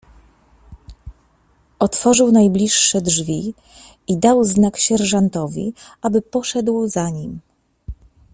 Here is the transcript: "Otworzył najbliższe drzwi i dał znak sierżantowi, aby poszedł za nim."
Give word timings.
"Otworzył 1.79 2.31
najbliższe 2.31 3.01
drzwi 3.01 3.53
i 4.07 4.17
dał 4.17 4.43
znak 4.43 4.77
sierżantowi, 4.77 5.73
aby 6.01 6.21
poszedł 6.21 6.87
za 6.87 7.09
nim." 7.09 7.39